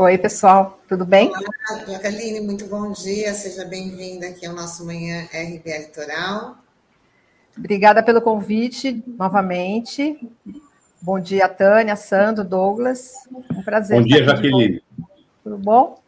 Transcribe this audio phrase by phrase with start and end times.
[0.00, 1.28] Oi, pessoal, tudo bem?
[1.28, 6.54] Olá, Jacqueline, muito bom dia, seja bem-vinda aqui ao nosso Manhã RB Litoral.
[7.56, 10.16] Obrigada pelo convite novamente.
[11.02, 13.14] Bom dia, Tânia, Sandro, Douglas.
[13.52, 13.98] Um prazer.
[13.98, 14.84] Bom dia, Jaqueline.
[15.42, 16.00] Tudo bom?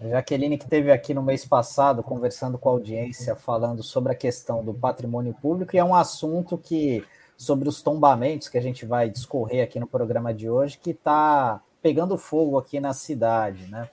[0.00, 4.64] Jaqueline, que esteve aqui no mês passado conversando com a audiência, falando sobre a questão
[4.64, 7.04] do patrimônio público, e é um assunto que,
[7.36, 11.60] sobre os tombamentos que a gente vai discorrer aqui no programa de hoje, que está
[11.82, 13.88] pegando fogo aqui na cidade, né?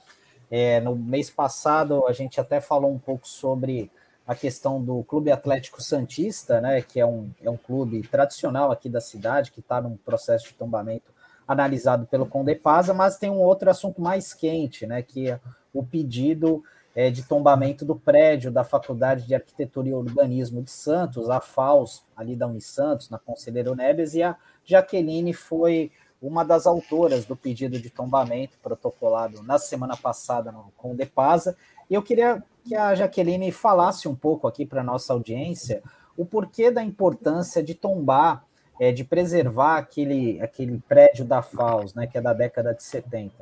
[0.50, 3.92] É, no mês passado a gente até falou um pouco sobre
[4.28, 6.82] a questão do Clube Atlético Santista, né?
[6.82, 10.54] Que é um, é um clube tradicional aqui da cidade que está num processo de
[10.54, 11.14] tombamento
[11.48, 15.02] analisado pelo Condepasa, mas tem um outro assunto mais quente, né?
[15.02, 15.40] Que é
[15.74, 16.64] o pedido
[16.96, 22.04] é, de tombamento do prédio da Faculdade de Arquitetura e Urbanismo de Santos, a FAUS,
[22.16, 27.80] ali da Unisantos, na Conselheiro Neves, e a Jaqueline foi uma das autoras do pedido
[27.80, 31.56] de tombamento protocolado na semana passada no, com o Depasa.
[31.90, 35.84] E eu queria que a Jaqueline falasse um pouco aqui para a nossa audiência
[36.18, 38.46] o porquê da importância de tombar,
[38.80, 43.34] é, de preservar aquele, aquele prédio da FAUS, né, que é da década de 70.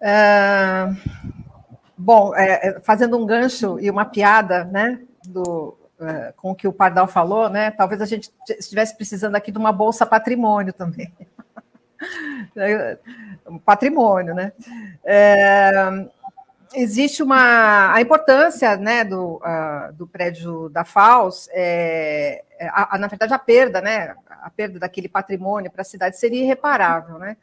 [0.00, 0.88] É,
[1.96, 5.85] bom, é, fazendo um gancho e uma piada né, do, é,
[6.36, 7.70] com o que o Pardal falou, né?
[7.70, 11.12] Talvez a gente estivesse precisando aqui de uma bolsa patrimônio também.
[13.64, 14.52] patrimônio, né?
[15.04, 15.70] É,
[16.74, 19.40] existe uma a importância, né, do,
[19.94, 25.08] do prédio da FAUS, é, a, a, na verdade a perda, né, a perda daquele
[25.08, 27.36] patrimônio para a cidade seria irreparável, né?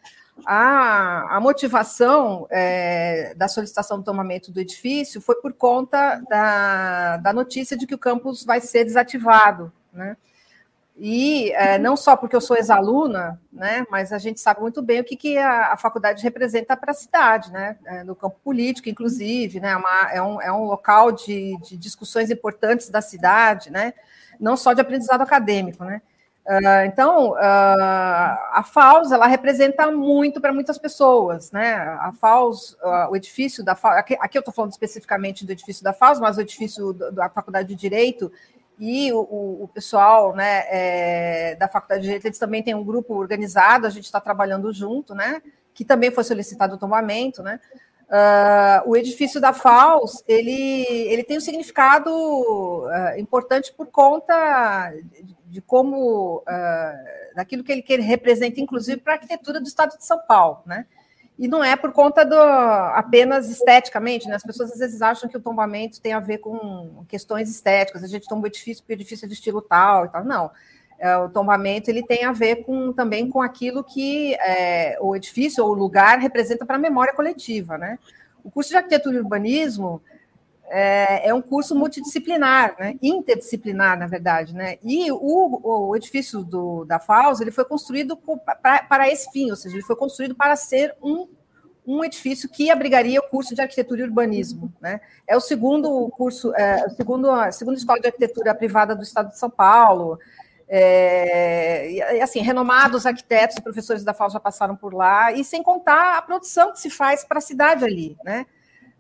[0.46, 7.34] A, a motivação é, da solicitação do tomamento do edifício foi por conta da, da
[7.34, 10.18] notícia de que o campus vai ser desativado, né?
[10.96, 15.02] E é, não só porque eu sou ex-aluna, né, mas a gente sabe muito bem
[15.02, 18.90] o que, que a, a faculdade representa para a cidade, né, é, no campo político,
[18.90, 23.72] inclusive, né, é uma, é, um, é um local de, de discussões importantes da cidade,
[23.72, 23.94] né,
[24.40, 26.00] não só de aprendizado acadêmico, né.
[26.46, 31.76] Uh, então, uh, a FAUS ela representa muito para muitas pessoas, né?
[32.02, 35.82] A FAUS, uh, o edifício da FAUS, aqui, aqui eu estou falando especificamente do edifício
[35.84, 38.30] da FAUS, mas o edifício da Faculdade de Direito
[38.78, 39.20] e o,
[39.64, 43.90] o pessoal né, é, da Faculdade de Direito, eles também têm um grupo organizado, a
[43.90, 45.42] gente está trabalhando junto, né?
[45.74, 47.60] Que também foi solicitado o tombamento, né?
[48.86, 52.10] O edifício da FAUS, ele, ele tem um significado
[53.18, 54.94] importante por conta
[55.54, 59.96] de como uh, daquilo que ele, que ele representa, inclusive para a arquitetura do Estado
[59.96, 60.88] de São Paulo, né?
[61.38, 64.36] E não é por conta do apenas esteticamente, né?
[64.36, 68.04] As pessoas às vezes acham que o tombamento tem a ver com questões estéticas.
[68.04, 70.24] A gente tomba o edifício porque o edifício é de estilo tal e tal.
[70.24, 70.52] Não.
[71.04, 75.62] É, o tombamento ele tem a ver com, também com aquilo que é, o edifício
[75.62, 78.00] ou o lugar representa para a memória coletiva, né?
[78.42, 80.02] O curso de arquitetura e urbanismo
[80.70, 82.96] é, é um curso multidisciplinar, né?
[83.02, 84.56] interdisciplinar, na verdade.
[84.56, 84.78] Né?
[84.82, 88.18] E o, o edifício do, da FAUS ele foi construído
[88.62, 91.28] para, esse fim, ou seja, ele foi construído para ser um,
[91.86, 94.74] um edifício que abrigaria o curso de arquitetura e urbanismo.
[94.80, 95.02] Né?
[95.28, 99.38] É o segundo curso, é, segundo, a segunda escola de arquitetura privada do estado de
[99.38, 100.18] São Paulo.
[100.76, 106.18] É, assim, renomados arquitetos e professores da FAO já passaram por lá, e sem contar
[106.18, 108.48] a produção que se faz para a cidade ali, né?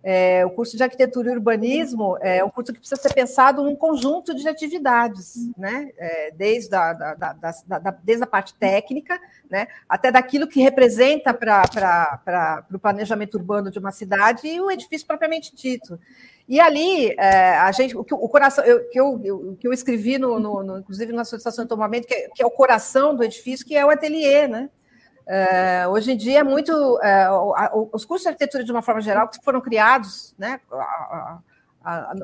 [0.05, 3.75] É, o curso de arquitetura e urbanismo é um curso que precisa ser pensado num
[3.75, 5.89] conjunto de atividades, né?
[5.97, 7.33] É, desde, a, da, da,
[7.79, 9.19] da, desde a parte técnica,
[9.49, 9.67] né?
[9.89, 15.55] até daquilo que representa para o planejamento urbano de uma cidade e o edifício propriamente
[15.55, 15.97] dito.
[16.47, 20.17] E ali, é, a gente, o, o coração, eu, que, eu, eu, que eu escrevi,
[20.17, 23.23] no, no, no, inclusive na solicitação de tomamento, que é, que é o coração do
[23.23, 24.69] edifício, que é o ateliê, né?
[25.25, 26.71] Uh, hoje em dia, é muito.
[26.73, 31.39] Uh, os cursos de arquitetura, de uma forma geral, que foram criados né, a, a,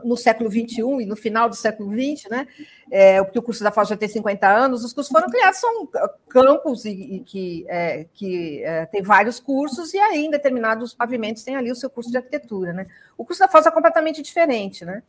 [0.03, 2.47] no século XXI e no final do século XX, né,
[2.89, 5.87] é, porque o curso da FAO já tem 50 anos, os cursos foram criados, são
[6.29, 11.43] campos e, e que, é, que é, tem vários cursos, e aí em determinados pavimentos
[11.43, 12.73] tem ali o seu curso de arquitetura.
[12.73, 12.85] Né.
[13.17, 15.03] O curso da FAO é completamente diferente, né?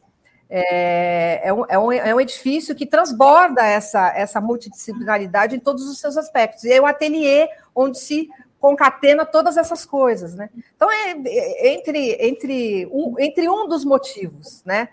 [0.52, 5.88] É, é, um, é, um, é um edifício que transborda essa, essa multidisciplinaridade em todos
[5.88, 6.64] os seus aspectos.
[6.64, 8.28] E é o ateliê onde se
[8.60, 10.50] concatena todas essas coisas, né?
[10.76, 14.88] Então, é, é entre, entre, um, entre um dos motivos, né?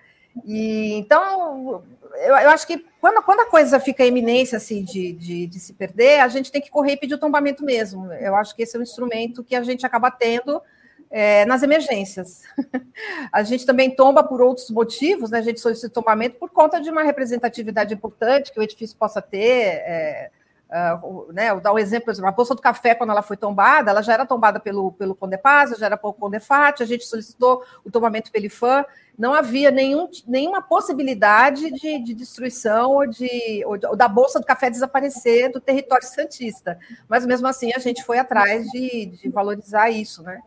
[0.45, 1.83] E, então,
[2.15, 5.73] eu, eu acho que quando, quando a coisa fica eminência assim, de, de, de, se
[5.73, 8.11] perder, a gente tem que correr e pedir o tombamento mesmo.
[8.13, 10.61] Eu acho que esse é um instrumento que a gente acaba tendo
[11.09, 12.43] é, nas emergências.
[13.31, 15.39] a gente também tomba por outros motivos, né?
[15.39, 19.81] a gente solicita tombamento por conta de uma representatividade importante que o edifício possa ter,
[19.85, 20.31] é,
[20.69, 23.89] Uh, né, vou dar um exemplo, exemplo, a Bolsa do Café, quando ela foi tombada,
[23.89, 27.89] ela já era tombada pelo, pelo Condepasa, já era pelo Condefat, a gente solicitou o
[27.89, 28.83] tombamento pelo IFAM,
[29.17, 34.45] não havia nenhum, nenhuma possibilidade de, de destruição ou, de, ou, ou, da Bolsa do
[34.45, 36.77] Café desaparecer do território santista,
[37.07, 40.41] mas mesmo assim a gente foi atrás de, de valorizar isso, né?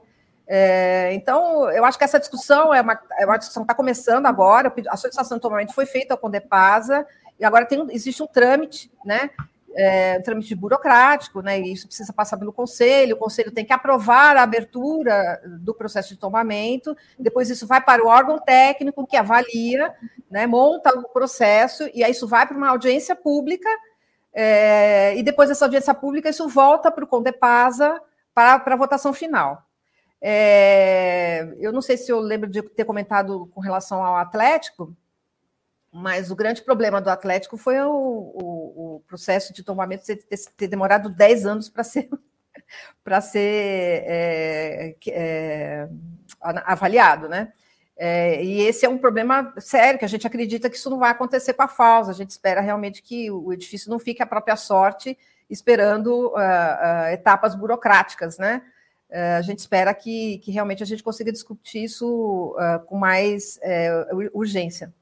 [0.47, 4.27] É, então, eu acho que essa discussão é uma, é uma discussão que está começando
[4.27, 7.07] agora, a solicitação de tombamento foi feita ao Condepasa,
[7.39, 9.31] e agora tem, existe um trâmite, né?
[9.75, 11.61] É, trâmite burocrático, né?
[11.61, 16.11] E isso precisa passar pelo conselho, o conselho tem que aprovar a abertura do processo
[16.11, 19.95] de tombamento, depois isso vai para o órgão técnico que avalia,
[20.31, 20.47] né?
[20.47, 23.69] Monta o processo, e aí isso vai para uma audiência pública,
[24.33, 28.01] é, e depois dessa audiência pública, isso volta para o Condepasa
[28.35, 29.65] para, para a votação final.
[30.23, 34.95] É, eu não sei se eu lembro de ter comentado com relação ao Atlético,
[35.93, 40.17] mas o grande problema do Atlético foi o, o, o processo de tombamento ter,
[40.57, 42.09] ter, demorado 10 anos para ser,
[43.03, 45.89] para ser é, é,
[46.41, 47.53] avaliado, né?
[48.03, 51.11] É, e esse é um problema sério, que a gente acredita que isso não vai
[51.11, 52.09] acontecer com a FAUS.
[52.09, 55.19] A gente espera realmente que o edifício não fique à própria sorte,
[55.51, 58.63] esperando uh, uh, etapas burocráticas, né?
[59.11, 64.07] Uh, a gente espera que, que realmente a gente consiga discutir isso com mais é,
[64.33, 64.95] urgência.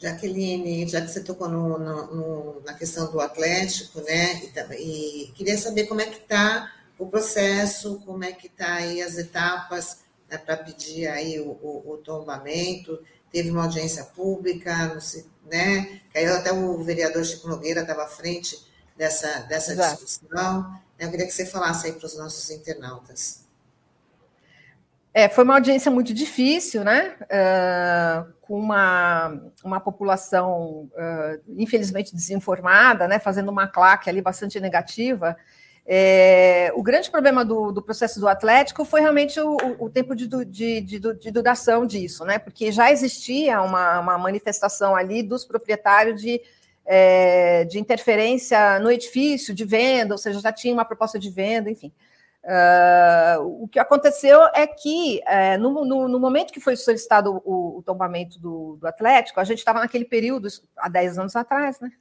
[0.00, 4.40] Jaqueline, já que você tocou no, no, na questão do Atlético, né?
[4.78, 9.02] E, e queria saber como é que está o processo, como é que está aí
[9.02, 9.98] as etapas
[10.28, 12.98] né, para pedir aí o, o, o, tombamento.
[13.30, 14.98] Teve uma audiência pública,
[15.44, 16.00] né?
[16.10, 18.58] Que aí até o vereador Chico Nogueira estava à frente
[18.96, 20.80] dessa, dessa discussão.
[20.98, 23.49] Eu queria que você falasse aí para os nossos internautas.
[25.12, 27.16] É, foi uma audiência muito difícil, né?
[27.22, 33.18] Uh, com uma, uma população, uh, infelizmente, desinformada, né?
[33.18, 35.36] Fazendo uma claque ali bastante negativa.
[35.84, 40.28] É, o grande problema do, do, processo do Atlético foi realmente o, o tempo de,
[40.28, 42.38] de, de, de, duração disso, né?
[42.38, 46.40] Porque já existia uma, uma manifestação ali dos proprietários de,
[46.86, 51.68] é, de interferência no edifício, de venda, ou seja, já tinha uma proposta de venda,
[51.68, 51.90] enfim.
[52.42, 57.78] Uh, o que aconteceu é que, uh, no, no, no, momento que foi solicitado o,
[57.78, 60.48] o tombamento do, do, Atlético, a gente estava naquele período,
[60.78, 61.92] há 10 anos atrás, né?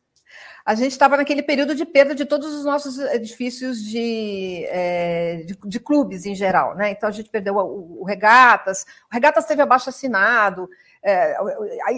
[0.65, 5.57] A gente estava naquele período de perda de todos os nossos edifícios de, é, de,
[5.65, 6.91] de, clubes em geral, né?
[6.91, 10.69] Então a gente perdeu o, o Regatas, o Regatas teve abaixo assinado,
[11.01, 11.35] é,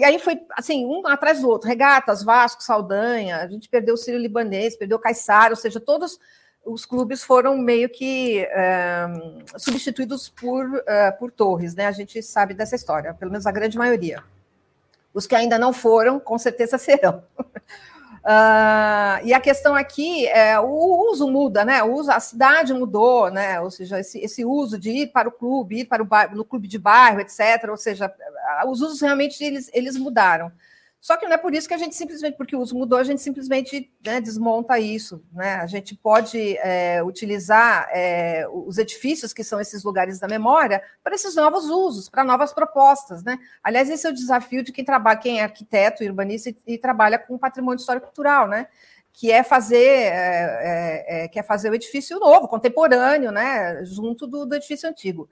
[0.04, 4.18] aí foi assim, um atrás do outro, Regatas, Vasco, Saldanha, a gente perdeu o Sírio
[4.18, 6.18] Libanês, perdeu o Caissara, ou seja, todos
[6.64, 11.86] os clubes foram meio que uh, substituídos por, uh, por torres, né?
[11.86, 14.22] A gente sabe dessa história, pelo menos a grande maioria.
[15.12, 17.22] Os que ainda não foram, com certeza serão.
[18.22, 21.82] Uh, e a questão aqui é o uso muda, né?
[21.82, 23.60] O uso, a cidade mudou, né?
[23.60, 26.44] Ou seja, esse, esse uso de ir para o clube, ir para o bairro, no
[26.44, 27.68] clube de bairro, etc.
[27.68, 28.12] Ou seja,
[28.68, 30.52] os usos realmente eles, eles mudaram.
[31.02, 33.02] Só que não é por isso que a gente simplesmente, porque o uso mudou, a
[33.02, 35.20] gente simplesmente né, desmonta isso.
[35.32, 35.54] Né?
[35.56, 41.16] A gente pode é, utilizar é, os edifícios, que são esses lugares da memória, para
[41.16, 43.24] esses novos usos, para novas propostas.
[43.24, 43.36] Né?
[43.64, 47.18] Aliás, esse é o desafio de quem trabalha, quem é arquiteto, urbanista e, e trabalha
[47.18, 48.68] com patrimônio histórico cultural, né?
[49.12, 53.84] que é fazer é, é, é, que é fazer o edifício novo, contemporâneo, né?
[53.84, 55.28] junto do, do edifício antigo.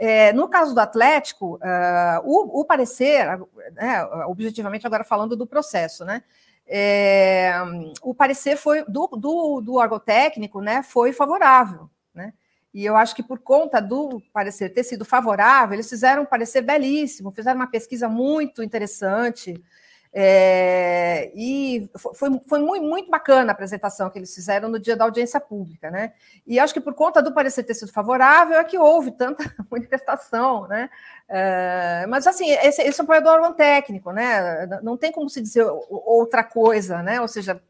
[0.00, 3.26] É, no caso do Atlético, uh, o, o, parecer,
[3.72, 6.22] né, objetivamente agora falando do processo, né,
[6.64, 7.52] é,
[8.00, 12.32] o parecer foi do, do, do órgão técnico, né, foi favorável, né,
[12.72, 16.62] e eu acho que por conta do parecer ter sido favorável, eles fizeram um parecer
[16.62, 19.60] belíssimo, fizeram uma pesquisa muito interessante,
[20.20, 25.04] é, e foi, foi muito, muito bacana a apresentação que eles fizeram no dia da
[25.04, 26.12] audiência pública, né?
[26.44, 30.66] E acho que por conta do parecer ter sido favorável é que houve tanta manifestação,
[30.66, 30.90] né?
[31.28, 34.66] É, mas assim, esse, esse é um órgão técnico, né?
[34.82, 37.20] Não tem como se dizer outra coisa, né?
[37.20, 37.62] Ou seja,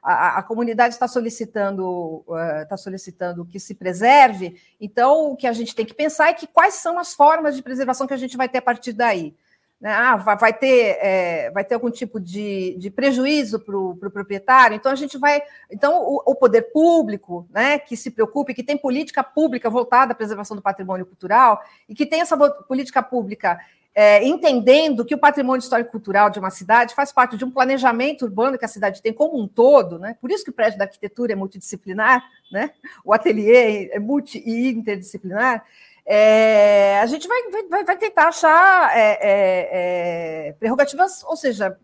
[0.00, 2.24] a, a, comunidade está solicitando,
[2.62, 6.34] está uh, solicitando que se preserve, então o que a gente tem que pensar é
[6.34, 9.34] que quais são as formas de preservação que a gente vai ter a partir daí.
[9.80, 9.92] Né?
[9.92, 14.74] Ah, vai ter, é, vai ter algum tipo de, de prejuízo para o pro proprietário,
[14.74, 15.42] então a gente vai.
[15.70, 20.14] Então, o, o, poder público, né, que se preocupe, que tem política pública voltada à
[20.14, 23.58] preservação do patrimônio cultural, e que tem essa política pública
[23.94, 28.26] é, entendendo que o patrimônio histórico cultural de uma cidade faz parte de um planejamento
[28.26, 30.16] urbano que a cidade tem como um todo, né?
[30.20, 32.72] Por isso que o prédio da arquitetura é multidisciplinar, né?
[33.02, 35.64] O ateliê é multi e interdisciplinar
[36.06, 41.76] é, a gente vai, vai, vai tentar achar é, é, é, prerrogativas, ou seja,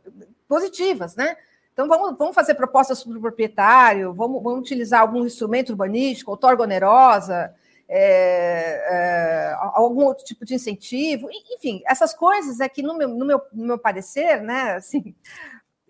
[0.47, 1.37] positivas, né?
[1.73, 6.63] Então, vamos, vamos fazer propostas sobre o proprietário, vamos, vamos utilizar algum instrumento urbanístico, outorga
[6.63, 7.53] onerosa,
[7.89, 13.25] é, é, algum outro tipo de incentivo, enfim, essas coisas é que, no meu, no
[13.25, 15.15] meu, no meu parecer, né, assim,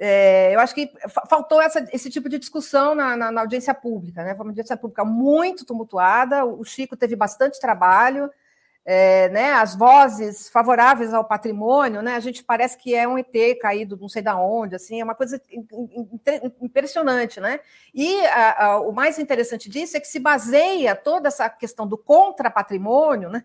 [0.04, 0.90] é, eu acho que
[1.30, 4.34] faltou essa, esse tipo de discussão na, na, na, audiência pública, né?
[4.34, 8.28] Foi uma audiência pública muito tumultuada, o Chico teve bastante trabalho,
[8.84, 13.32] é, né, as vozes favoráveis ao patrimônio, né, a gente parece que é um ET
[13.60, 15.40] caído não sei da onde, assim, é uma coisa
[16.60, 17.60] impressionante, né?
[17.94, 21.96] E a, a, o mais interessante disso é que se baseia toda essa questão do
[21.96, 23.44] contra-patrimônio, né,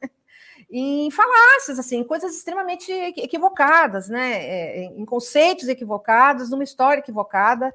[0.69, 7.73] em falácias, assim, coisas extremamente equivocadas, né, é, em conceitos equivocados, numa história equivocada,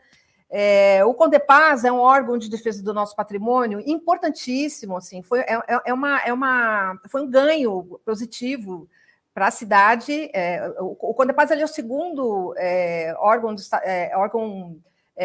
[0.54, 5.54] é, o Condepaz é um órgão de defesa do nosso patrimônio importantíssimo, assim, foi, é,
[5.66, 8.86] é, é uma, é uma, foi um ganho positivo
[9.32, 10.30] para a cidade.
[10.34, 13.62] É, o, o Condepaz é o segundo é, órgão, do,
[14.14, 14.76] órgão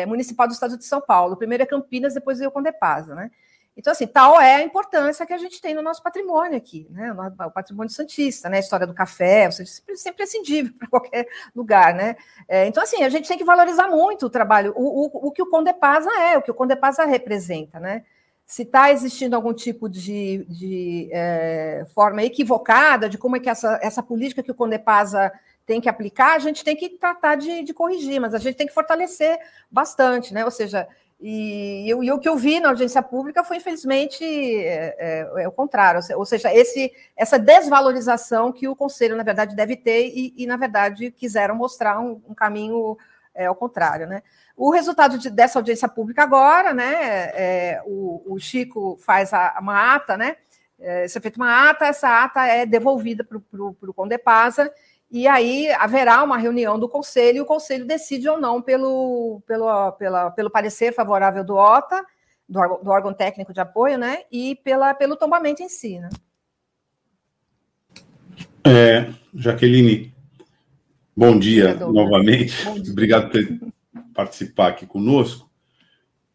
[0.07, 1.33] municipal do estado de São Paulo.
[1.33, 3.29] O primeiro é Campinas, depois veio o Condepaz, né?
[3.77, 7.13] Então, assim, tal é a importância que a gente tem no nosso patrimônio aqui, né?
[7.45, 8.57] O patrimônio santista, né?
[8.57, 12.15] A história do café, seja, sempre, sempre prescindível para qualquer lugar, né?
[12.47, 15.43] É, então, assim, a gente tem que valorizar muito o trabalho, o, o, o que
[15.43, 18.03] o Condepasa é, o que o Condepasa representa, né?
[18.47, 23.77] Se está existindo algum tipo de, de é, forma equivocada de como é que essa,
[23.83, 25.31] essa política que o Condepasa
[25.67, 28.65] tem que aplicar, a gente tem que tratar de, de corrigir, mas a gente tem
[28.65, 29.37] que fortalecer
[29.69, 30.45] bastante, né?
[30.45, 30.87] Ou seja,
[31.19, 35.47] e, eu, e, o que eu vi na audiência pública foi, infelizmente, é, é, é,
[35.47, 40.33] o contrário, ou seja, esse, essa desvalorização que o Conselho, na verdade, deve ter e,
[40.37, 42.95] e na verdade, quiseram mostrar um, um caminho
[43.33, 44.05] é, ao contrário.
[44.05, 44.21] Né?
[44.55, 46.93] O resultado de, dessa audiência pública agora, né,
[47.33, 50.37] é, o, o, Chico faz a, uma ata, né,
[50.79, 54.71] é feita uma ata, essa ata é devolvida para o Condepasa,
[55.09, 59.91] e aí haverá uma reunião do conselho e o conselho decide ou não pelo, pelo,
[59.93, 62.03] pela, pelo parecer favorável do OTA,
[62.47, 64.23] do, do órgão técnico de apoio, né?
[64.31, 66.09] E pela, pelo tombamento em si, né?
[68.65, 70.13] É, Jaqueline,
[71.15, 72.65] bom dia novamente.
[72.65, 72.91] Bom dia.
[72.91, 73.71] Obrigado por
[74.13, 75.49] participar aqui conosco.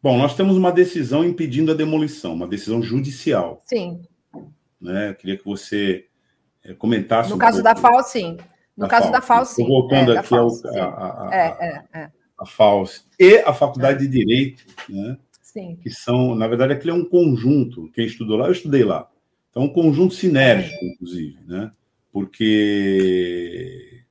[0.01, 3.61] Bom, nós temos uma decisão impedindo a demolição, uma decisão judicial.
[3.65, 4.01] Sim.
[4.81, 5.11] Né?
[5.11, 6.07] Eu queria que você
[6.63, 7.29] é, comentasse.
[7.29, 7.75] No um caso pouco.
[7.75, 8.37] da FAO, sim.
[8.75, 9.67] No caso da FAO, sim.
[9.67, 14.07] voltando é, aqui ao, a, a, a, é, é, a FAUS e a Faculdade de
[14.07, 15.17] Direito, né?
[15.41, 15.75] Sim.
[15.75, 17.91] que são, na verdade, aquilo é um conjunto.
[17.91, 19.07] Quem estudou lá, eu estudei lá.
[19.51, 21.69] Então, um conjunto sinérgico, inclusive, né?
[22.13, 24.03] porque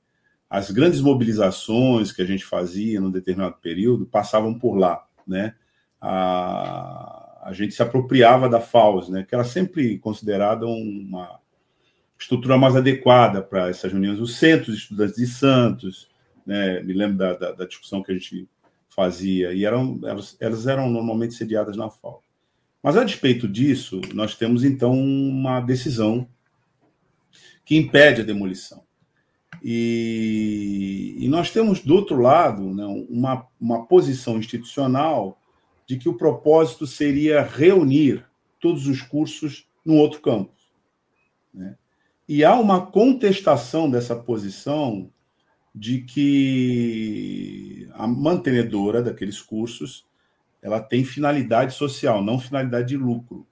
[0.51, 5.55] as grandes mobilizações que a gente fazia num determinado período passavam por lá, né?
[6.01, 9.25] A, a gente se apropriava da FAUS, né?
[9.27, 11.41] Que era sempre considerada uma
[12.23, 14.21] estrutura mais adequada para essas reuniões.
[14.21, 16.09] Os centros de estudantes de Santos,
[16.47, 18.49] né, me lembro da, da, da, discussão que a gente
[18.89, 22.23] fazia, e eram, elas, elas eram normalmente sediadas na FAO.
[22.83, 26.29] Mas, a despeito disso, nós temos, então, uma decisão
[27.65, 28.83] que impede a demolição.
[29.63, 35.41] E, e nós temos, do outro lado, né, uma, uma posição institucional
[35.87, 38.25] de que o propósito seria reunir
[38.61, 40.73] todos os cursos no outro campus.
[41.55, 41.77] Né?
[42.29, 45.11] E há uma contestação dessa posição
[45.75, 50.07] de que a mantenedora daqueles cursos
[50.61, 53.47] ela tem finalidade social, não finalidade de lucro,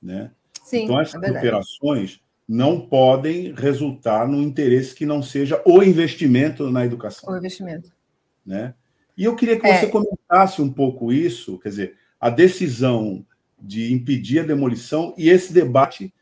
[0.00, 0.30] né?
[0.62, 6.70] Sim, então essas é operações não podem resultar no interesse que não seja o investimento
[6.70, 7.32] na educação.
[7.32, 7.92] O investimento.
[8.44, 8.74] Né?
[9.16, 9.80] E eu queria que é.
[9.80, 13.24] você comentasse um pouco isso, quer dizer, a decisão
[13.60, 16.12] de impedir a demolição e esse debate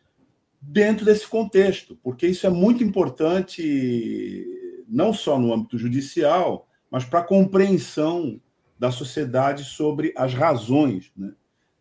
[0.61, 4.47] dentro desse contexto, porque isso é muito importante,
[4.87, 8.41] não só no âmbito judicial, mas para a compreensão
[8.79, 11.33] da sociedade sobre as razões né,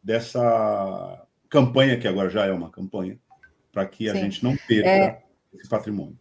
[0.01, 3.19] dessa campanha, que agora já é uma campanha,
[3.71, 4.21] para que a Sim.
[4.21, 5.23] gente não perca é...
[5.53, 6.17] esse patrimônio.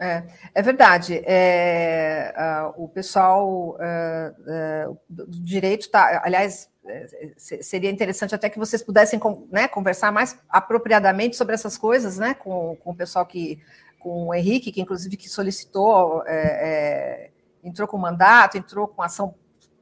[0.00, 0.22] É,
[0.54, 1.20] é verdade.
[1.24, 6.70] É, uh, o pessoal uh, uh, do direito está, aliás,
[7.36, 12.76] seria interessante até que vocês pudessem né, conversar mais apropriadamente sobre essas coisas, né, com,
[12.76, 13.60] com o pessoal que,
[13.98, 17.30] com o Henrique, que inclusive que solicitou, é, é,
[17.62, 19.34] entrou com mandato, entrou com ação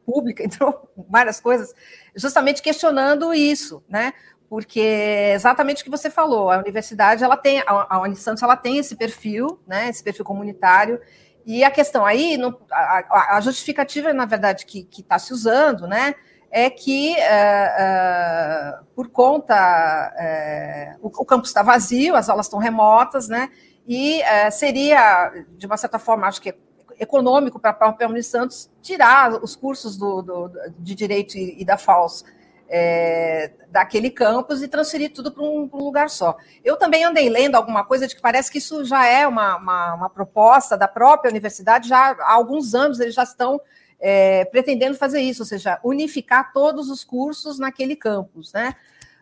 [0.05, 1.75] pública, entrou com várias coisas,
[2.15, 4.13] justamente questionando isso, né,
[4.49, 8.57] porque é exatamente o que você falou, a universidade, ela tem, a, a Unisantos, ela
[8.57, 11.01] tem esse perfil, né, esse perfil comunitário,
[11.45, 12.37] e a questão aí,
[12.73, 16.17] a, a, justificativa, na verdade, que está se usando, né,
[16.51, 22.59] é que, uh, uh, por conta, uh, o, o, campus está vazio, as aulas estão
[22.59, 23.51] remotas, né?
[23.89, 26.53] E seria, de uma certa forma, acho que
[26.99, 31.77] econômico para a própria Unisantos tirar os cursos do, do, de Direito e, e da
[31.77, 32.25] FAUS
[32.69, 36.37] é, daquele campus e transferir tudo para um, um, lugar só.
[36.65, 39.95] Eu também andei lendo alguma coisa de que parece que isso já é uma, uma,
[39.95, 43.61] uma proposta da própria universidade, já há alguns anos eles já estão
[44.01, 48.75] é, pretendendo fazer isso, ou seja, unificar todos os cursos naquele campus, né?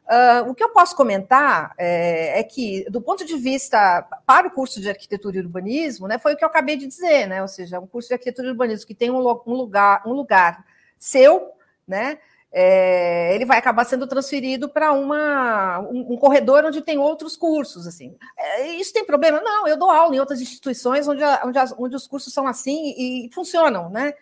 [0.04, 4.50] Uh, o que eu posso comentar é, é, que, do ponto de vista para o
[4.50, 7.40] curso de arquitetura e urbanismo, né, foi o que eu acabei de dizer, né?
[7.40, 10.62] Ou seja, um curso de arquitetura e urbanismo que tem um, um lugar, um lugar
[10.98, 11.52] seu,
[11.88, 12.18] né?
[12.52, 17.86] É, ele vai acabar sendo transferido para uma um, um, corredor onde tem outros cursos,
[17.86, 18.14] assim.
[18.38, 19.40] É, isso tem problema?
[19.40, 22.94] Não, eu dou aula em outras instituições onde, onde, as, onde os cursos são assim
[22.96, 24.14] e, e funcionam, né?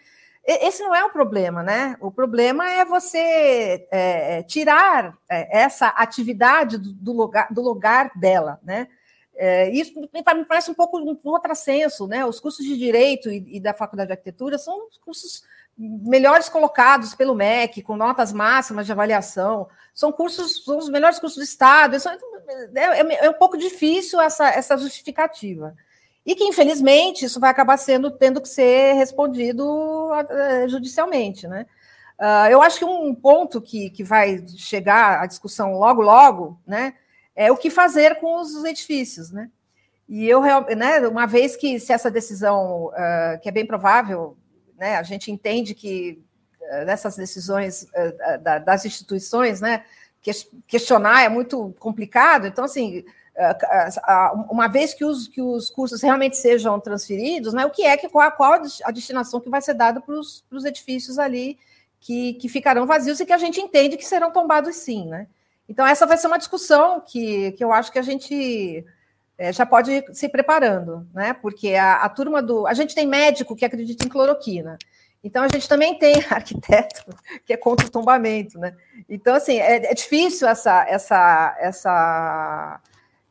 [0.44, 1.96] Esse não é o problema, né?
[2.00, 8.10] O problema é você é, é, tirar é, essa atividade do, do, lugar, do lugar
[8.16, 8.88] dela, né?
[9.34, 12.26] É, isso me parece um pouco um contrassenso, né?
[12.26, 15.44] Os cursos de Direito e, e, da Faculdade de Arquitetura são os cursos
[15.78, 21.38] melhores colocados pelo MEC, com notas máximas de avaliação, são cursos, são os melhores cursos
[21.38, 25.74] do Estado, é, é, é um pouco difícil essa, essa justificativa
[26.24, 31.66] e que, infelizmente, isso vai acabar sendo tendo que ser respondido eh, judicialmente, né?
[32.18, 36.94] Uh, eu acho que um ponto que, que vai chegar à discussão logo, logo, né,
[37.34, 39.50] é o que fazer com os edifícios, né?
[40.08, 40.40] E eu,
[40.76, 44.36] né, uma vez que se essa decisão, uh, que é bem provável,
[44.78, 46.22] né, a gente entende que
[46.60, 47.88] uh, nessas decisões
[48.40, 49.84] da, das instituições, né,
[50.68, 53.04] questionar é muito complicado, então, assim,
[54.50, 58.08] uma vez que os, que os cursos realmente sejam transferidos, né, o que é que
[58.08, 61.58] qual, qual a destinação que vai ser dada para os edifícios ali
[61.98, 65.28] que, que ficarão vazios e que a gente entende que serão tombados sim, né?
[65.68, 68.84] Então essa vai ser uma discussão que, que eu acho que a gente
[69.38, 71.32] é, já pode se preparando, né?
[71.32, 74.76] Porque a, a turma do a gente tem médico que acredita em cloroquina.
[75.24, 77.14] Então, a gente também tem arquiteto
[77.46, 78.76] que é contra o tombamento, né?
[79.08, 82.80] Então, assim, é, é difícil essa, essa, essa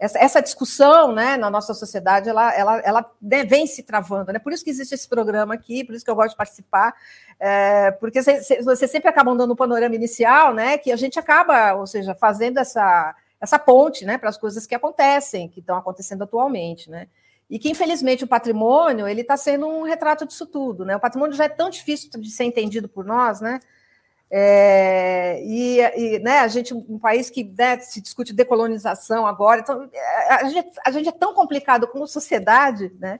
[0.01, 4.33] essa, essa discussão né, na nossa sociedade ela, ela, ela vem se travando.
[4.33, 4.39] Né?
[4.39, 6.95] Por isso que existe esse programa aqui, por isso que eu gosto de participar,
[7.39, 11.85] é, porque você, sempre acaba dando um panorama inicial, né, que a gente acaba, ou
[11.85, 16.89] seja, fazendo essa, essa ponte né, para as coisas que acontecem, que estão acontecendo atualmente.
[16.89, 17.07] Né?
[17.47, 20.83] E que, infelizmente, o patrimônio ele está sendo um retrato disso tudo.
[20.83, 20.95] Né?
[20.95, 23.59] O patrimônio já é tão difícil de ser entendido por nós, né?
[24.33, 29.89] É, e, e né, a gente, um país que né, se discute decolonização agora, então,
[29.93, 33.19] é, a gente, a gente é tão complicado como sociedade, né?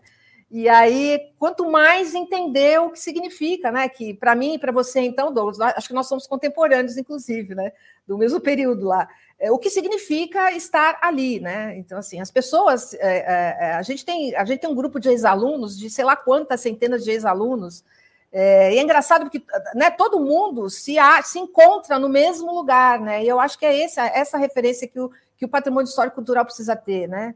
[0.50, 3.88] E aí, quanto mais entender o que significa, né?
[3.90, 7.72] Que para mim e para você, então, Douglas, acho que nós somos contemporâneos, inclusive, né?
[8.08, 9.08] Do mesmo período lá.
[9.40, 11.78] É, o que significa estar ali, né?
[11.78, 15.00] Então, assim, as pessoas, é, é, é a gente tem, a gente tem um grupo
[15.00, 17.84] de ex-alunos, de sei lá quantas centenas de ex-alunos,
[18.32, 19.44] é, e é engraçado porque
[19.76, 23.24] né, todo mundo se, se encontra no mesmo lugar, né?
[23.24, 26.46] E eu acho que é essa, essa referência que o, que o patrimônio histórico cultural
[26.46, 27.36] precisa ter, né?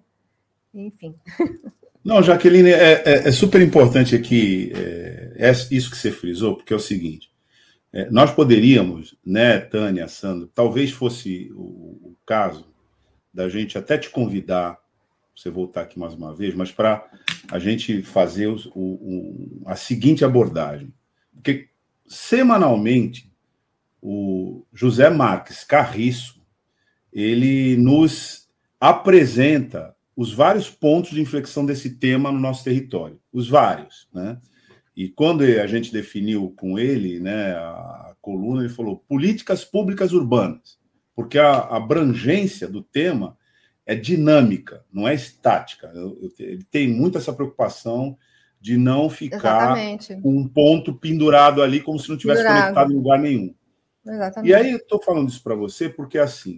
[0.73, 1.15] Enfim.
[2.03, 6.71] Não, Jaqueline, é, é, é super importante aqui é, é, isso que você frisou, porque
[6.71, 7.29] é o seguinte:
[7.91, 12.67] é, nós poderíamos, né, Tânia, Sandro, talvez fosse o, o caso
[13.33, 14.77] da gente até te convidar
[15.35, 17.05] você voltar aqui mais uma vez, mas para
[17.51, 20.93] a gente fazer o, o, a seguinte abordagem.
[21.33, 21.69] Porque
[22.07, 23.31] semanalmente
[24.01, 26.41] o José Marques Carriço
[27.11, 28.47] ele nos
[28.79, 34.39] apresenta os vários pontos de inflexão desse tema no nosso território, os vários, né?
[34.95, 40.79] E quando a gente definiu com ele, né, a coluna, ele falou políticas públicas urbanas,
[41.13, 43.37] porque a abrangência do tema
[43.85, 45.91] é dinâmica, não é estática.
[46.39, 48.17] Ele tem muito essa preocupação
[48.59, 50.21] de não ficar Exatamente.
[50.21, 52.61] com um ponto pendurado ali como se não tivesse pendurado.
[52.61, 53.53] conectado em lugar nenhum.
[54.05, 54.49] Exatamente.
[54.49, 56.57] E aí eu estou falando isso para você porque assim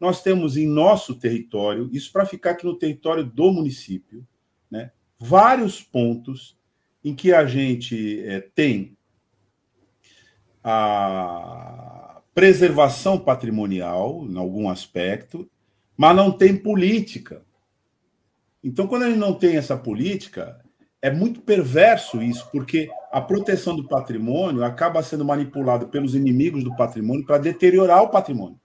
[0.00, 4.26] nós temos em nosso território isso para ficar aqui no território do município,
[4.70, 4.90] né?
[5.18, 6.58] Vários pontos
[7.04, 8.96] em que a gente é, tem
[10.62, 15.48] a preservação patrimonial em algum aspecto
[15.96, 17.42] mas não tem política.
[18.62, 20.60] Então, quando gente não tem essa política,
[21.00, 26.74] é muito perverso isso, porque a proteção do patrimônio acaba sendo manipulada pelos inimigos do
[26.74, 28.58] patrimônio para deteriorar o patrimônio,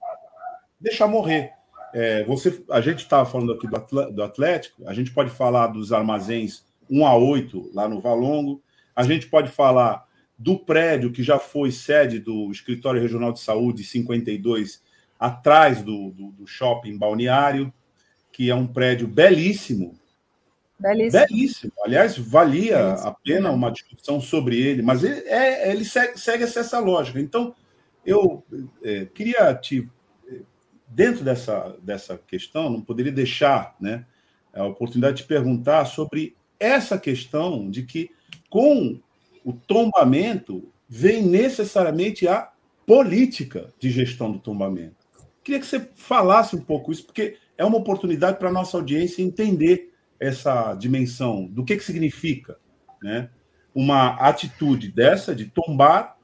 [0.80, 1.52] deixar morrer.
[1.94, 6.63] É, você, a gente estava falando aqui do Atlético, a gente pode falar dos armazéns
[6.89, 8.63] 1 a 8 lá no Valongo,
[8.96, 13.84] a gente pode falar do prédio que já foi sede do Escritório Regional de Saúde
[13.84, 14.82] 52
[15.20, 17.74] atrás do, do, do shopping balneário,
[18.32, 20.00] que é um prédio belíssimo,
[20.80, 21.26] Belíssimo.
[21.28, 21.74] Belíssimo.
[21.84, 23.10] Aliás, valia Belíssimo.
[23.10, 27.20] a pena uma discussão sobre ele, mas ele, é, ele segue, segue essa lógica.
[27.20, 27.54] Então,
[28.06, 28.44] eu
[28.82, 29.88] é, queria te.
[30.88, 34.06] Dentro dessa, dessa questão, não poderia deixar né,
[34.52, 38.10] a oportunidade de te perguntar sobre essa questão de que,
[38.50, 39.00] com
[39.46, 42.52] o tombamento, vem necessariamente a
[42.88, 44.99] política de gestão do tombamento.
[45.50, 49.24] Queria que você falasse um pouco isso, porque é uma oportunidade para a nossa audiência
[49.24, 52.60] entender essa dimensão do que, que significa
[53.02, 53.32] né,
[53.74, 56.20] uma atitude dessa de tombar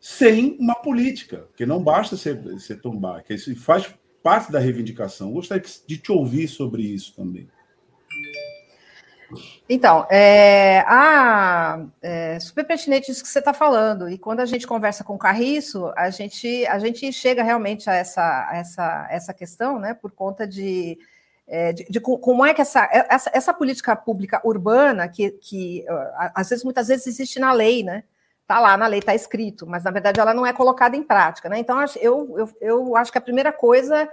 [0.00, 5.30] sem uma política, porque não basta ser, ser tombar, que isso faz parte da reivindicação.
[5.30, 7.46] Gostaria de te ouvir sobre isso também.
[9.68, 14.08] Então, é, a, é super pertinente isso que você está falando.
[14.08, 17.94] E quando a gente conversa com o Carriço, a gente, a gente chega realmente a
[17.94, 20.98] essa, essa, essa questão, né, por conta de,
[21.46, 25.84] é, de, de, como é que essa, essa, essa política pública urbana, que, que
[26.34, 28.04] às vezes, muitas vezes existe na lei, né?
[28.42, 31.48] Está lá na lei, está escrito, mas na verdade ela não é colocada em prática.
[31.48, 31.58] Né?
[31.58, 34.06] Então, eu, eu, eu acho que a primeira coisa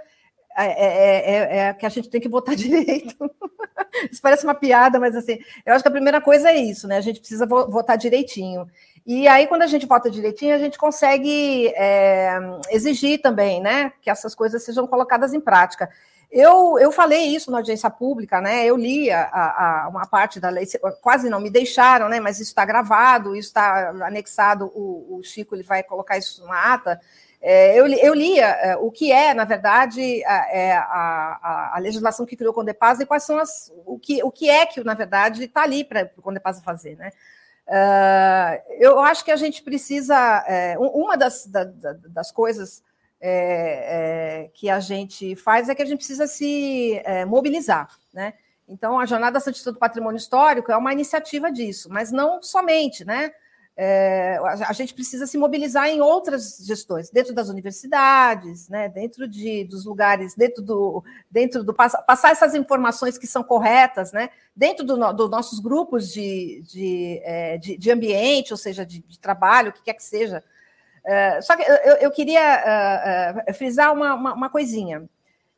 [0.56, 3.14] é, é, é, é, que a gente tem que votar direito.
[4.10, 6.96] isso parece uma piada, mas assim, eu acho que a primeira coisa é isso, né?
[6.96, 8.66] A gente precisa votar direitinho.
[9.04, 12.38] E aí, quando a gente vota direitinho, a gente consegue é,
[12.70, 13.92] exigir também, né?
[14.00, 15.90] Que essas coisas sejam colocadas em prática.
[16.32, 18.64] Eu, eu falei isso na audiência pública, né?
[18.64, 20.66] Eu li a, a, uma parte da lei,
[21.02, 22.20] quase não me deixaram, né?
[22.20, 26.72] Mas isso está gravado, isso está anexado, o, o, Chico ele vai colocar isso na
[26.72, 26.98] ata.
[27.44, 32.24] É, eu, eu lia é, o que é, na verdade, a, é, a, a, legislação
[32.24, 33.72] que criou o Condepasa e quais são as.
[33.84, 37.10] o que, o que é que, na verdade, está ali para o Condepasa fazer, né?
[37.66, 40.44] Uh, eu acho que a gente precisa.
[40.46, 42.80] É, uma das, da, das coisas
[43.20, 48.34] é, é, que a gente faz é que a gente precisa se é, mobilizar, né?
[48.68, 53.32] Então, a Jornada Santista do Patrimônio Histórico é uma iniciativa disso, mas não somente, né?
[53.74, 59.64] É, a gente precisa se mobilizar em outras gestões, dentro das universidades, né, dentro de,
[59.64, 64.98] dos lugares, dentro do, dentro do passar essas informações que são corretas, né, dentro dos
[65.16, 69.72] do nossos grupos de, de, é, de, de, ambiente, ou seja, de, de trabalho, o
[69.72, 70.44] que quer que seja,
[71.04, 75.08] é, só que eu, eu queria uh, uh, frisar uma, uma, uma coisinha.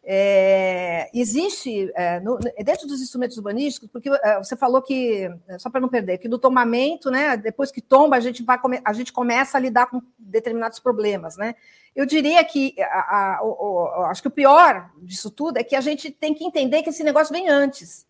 [0.07, 5.81] É, existe é, no, dentro dos instrumentos urbanísticos, porque é, você falou que, só para
[5.81, 9.57] não perder, que do tombamento, né, depois que tomba, a gente, vai, a gente começa
[9.57, 11.39] a lidar com determinados problemas.
[11.39, 11.55] Né?
[11.97, 16.11] Eu diria que a, a, acho que o pior disso tudo é que a gente
[16.11, 18.07] tem que entender que esse negócio vem antes.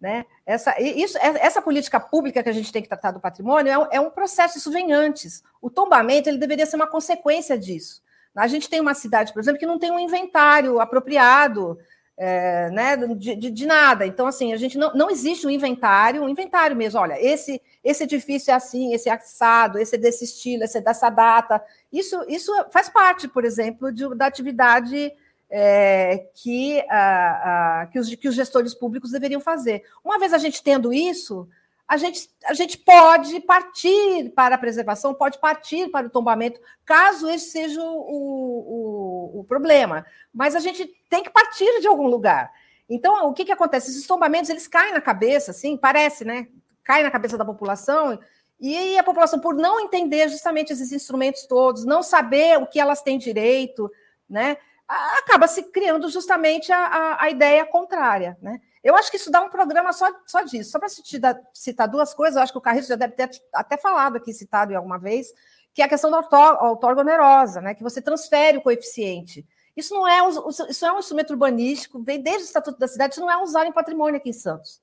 [0.00, 0.26] Né?
[0.46, 3.86] Essa, isso, essa política pública que a gente tem que tratar do patrimônio é um,
[3.90, 5.42] é um processo, isso vem antes.
[5.60, 8.03] O tombamento ele deveria ser uma consequência disso.
[8.34, 11.78] A gente tem uma cidade, por exemplo, que não tem um inventário apropriado
[12.16, 14.06] é, né, de, de, de, nada.
[14.06, 17.00] Então, assim, a gente não, não existe um inventário, um inventário mesmo.
[17.00, 20.80] Olha, esse, esse edifício é assim, esse é assado, esse é desse estilo, esse é
[20.80, 21.62] dessa data.
[21.92, 25.12] Isso, isso faz parte, por exemplo, de, da atividade
[25.50, 29.82] é, que, a, que, os, que os gestores públicos deveriam fazer.
[30.04, 31.48] Uma vez a gente tendo isso,
[31.86, 37.28] a gente, a gente pode partir para a preservação, pode partir para o tombamento, caso
[37.28, 40.04] esse seja o, o, o problema.
[40.32, 42.50] Mas a gente tem que partir de algum lugar.
[42.88, 43.90] Então, o que, que acontece?
[43.90, 46.48] Esses tombamentos, eles caem na cabeça, assim, parece, né?
[46.82, 48.18] Cai na cabeça da população,
[48.60, 53.02] e a população, por não entender justamente esses instrumentos todos, não saber o que elas
[53.02, 53.90] têm direito,
[54.28, 54.56] né?
[54.86, 58.36] acaba se criando justamente a, a, a, ideia contrária.
[58.40, 58.60] Né?
[58.84, 60.70] Eu acho que isso dá um programa só, só disso.
[60.70, 63.78] Só para citar, citar, duas coisas, eu acho que o Carriço já deve ter até
[63.78, 65.32] falado aqui, citado em alguma vez,
[65.72, 67.74] que é a questão da outorga onerosa, né?
[67.74, 69.46] que você transfere o coeficiente.
[69.74, 70.20] Isso não é
[70.68, 73.66] isso é um instrumento urbanístico, vem desde o Estatuto da Cidade, isso não é usado
[73.66, 74.80] em patrimônio aqui em Santos.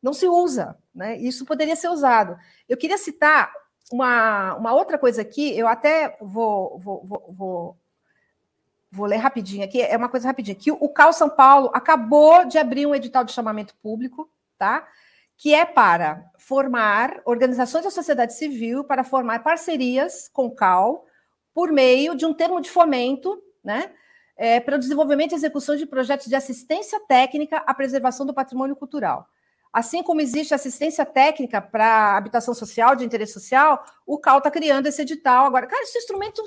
[0.00, 1.16] Não se usa, né?
[1.16, 2.38] Isso poderia ser usado.
[2.68, 3.50] Eu queria citar
[3.90, 7.78] uma, uma outra coisa aqui, eu até vou, vou, vou, vou
[8.90, 12.58] vou ler rapidinho aqui, é uma coisa rapidinha, que o CAL São Paulo acabou de
[12.58, 14.86] abrir um edital de chamamento público, tá?
[15.36, 21.06] Que é para formar organizações da sociedade civil, para formar parcerias com o CAL,
[21.54, 23.92] por meio de um termo de fomento, né?
[24.36, 28.76] É, para o desenvolvimento e execução de projetos de assistência técnica à preservação do patrimônio
[28.76, 29.28] cultural.
[29.72, 34.86] Assim como existe assistência técnica para habitação social, de interesse social, o CAL está criando
[34.86, 35.66] esse edital agora.
[35.66, 36.42] Cara, esse instrumento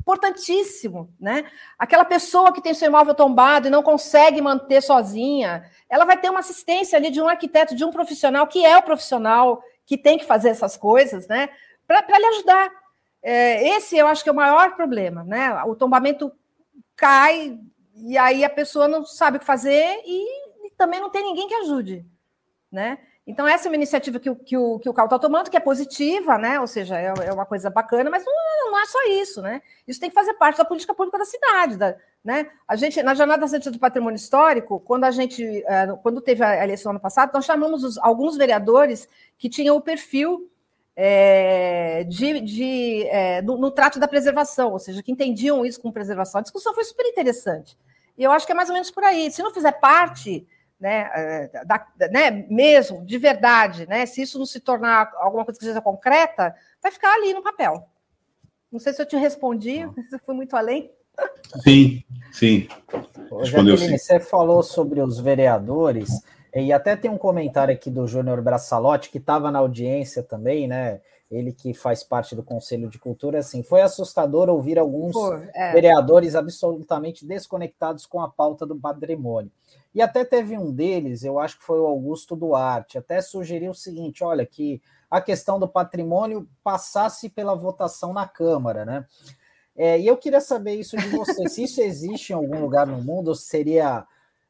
[0.00, 1.44] importantíssimo, né?
[1.78, 6.30] Aquela pessoa que tem seu imóvel tombado e não consegue manter sozinha, ela vai ter
[6.30, 10.18] uma assistência ali de um arquiteto, de um profissional que é o profissional que tem
[10.18, 11.48] que fazer essas coisas, né?
[11.86, 12.70] Para lhe ajudar.
[13.22, 15.62] É, esse eu acho que é o maior problema, né?
[15.64, 16.32] O tombamento
[16.96, 17.58] cai
[17.94, 21.46] e aí a pessoa não sabe o que fazer e, e também não tem ninguém
[21.48, 22.04] que ajude.
[22.70, 22.98] né?
[23.26, 25.56] Então, essa é uma iniciativa que, o, que o, que o CAL está tomando, que
[25.56, 26.58] é positiva, né?
[26.58, 28.32] Ou seja, é, é uma coisa bacana, mas não,
[28.70, 29.62] não, é só isso, né?
[29.86, 32.50] Isso tem que fazer parte da política pública da cidade, da, né?
[32.66, 36.64] A gente, na Jornada Santista do Patrimônio Histórico, quando a gente, é, quando teve a
[36.64, 40.50] eleição ano passado, nós chamamos os, alguns vereadores que tinham o perfil
[40.96, 45.92] é, de, de é, no, no, trato da preservação, ou seja, que entendiam isso com
[45.92, 46.40] preservação.
[46.40, 47.76] A discussão foi super interessante.
[48.18, 49.30] E eu acho que é mais ou menos por aí.
[49.30, 50.46] Se não fizer parte
[50.80, 55.58] né, é, da, né, mesmo, de verdade, né, se isso não se tornar alguma coisa
[55.58, 57.86] que seja concreta, vai ficar ali no papel.
[58.72, 60.90] Não sei se eu te respondi, se eu fui muito além.
[61.62, 62.68] Sim, sim.
[63.40, 63.98] Respondeu sim.
[63.98, 66.08] Você falou sobre os vereadores,
[66.54, 71.00] e até tem um comentário aqui do Júnior Braçalotti, que estava na audiência também, né?
[71.30, 75.72] Ele que faz parte do Conselho de Cultura, assim, foi assustador ouvir alguns Pô, é.
[75.72, 79.52] vereadores absolutamente desconectados com a pauta do patrimônio.
[79.94, 83.74] E até teve um deles, eu acho que foi o Augusto Duarte, até sugeriu o
[83.74, 89.06] seguinte: olha, que a questão do patrimônio passasse pela votação na Câmara, né?
[89.76, 93.02] É, e eu queria saber isso de você, se isso existe em algum lugar no
[93.02, 94.04] mundo, seria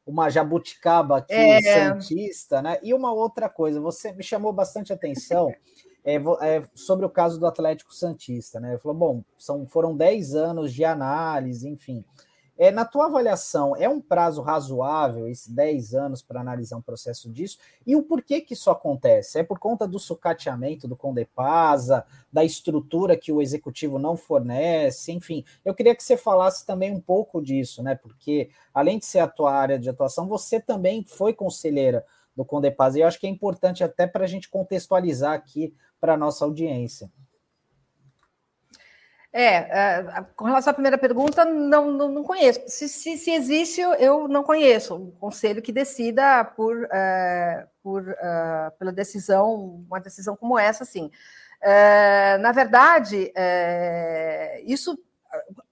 [0.05, 1.61] uma jabuticaba aqui, é...
[1.61, 2.79] cientista, né?
[2.81, 5.53] E uma outra coisa, você me chamou bastante atenção
[6.03, 8.77] é, é, sobre o caso do Atlético Santista, né?
[8.77, 12.03] Falou, bom, são, foram 10 anos de análise, enfim.
[12.57, 17.27] É, na tua avaliação, é um prazo razoável, esses 10 anos, para analisar um processo
[17.27, 17.57] disso?
[17.87, 19.39] E o porquê que isso acontece?
[19.39, 25.43] É por conta do sucateamento do Condepasa, da estrutura que o executivo não fornece, enfim.
[25.65, 27.95] Eu queria que você falasse também um pouco disso, né?
[27.95, 32.97] Porque, além de ser a tua área de atuação, você também foi conselheira do Condepasa,
[32.97, 36.45] e eu acho que é importante até para a gente contextualizar aqui para a nossa
[36.45, 37.11] audiência.
[39.33, 42.61] É, é, com relação à primeira pergunta, não, não, não conheço.
[42.67, 48.71] Se, se, se, existe, eu não conheço um conselho que decida por, é, por uh,
[48.77, 51.09] pela decisão, uma decisão como essa, sim.
[51.61, 54.99] É, na verdade, é, isso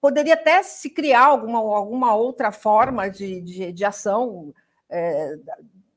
[0.00, 4.54] poderia até se criar alguma, alguma outra forma de, de, de ação,
[4.88, 5.36] é,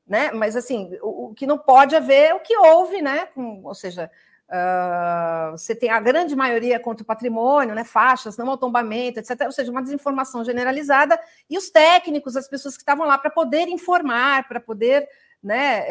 [0.06, 0.30] né?
[0.32, 3.26] Mas assim, o, o, que não pode haver é o que houve, né?
[3.34, 4.10] Com, ou seja,
[4.46, 9.40] Uh, você tem a grande maioria contra o patrimônio, né, faixas, não ao tombamento, etc.
[9.46, 13.68] Ou seja, uma desinformação generalizada, e os técnicos, as pessoas que estavam lá para poder
[13.68, 15.08] informar, para poder
[15.42, 15.90] né, é,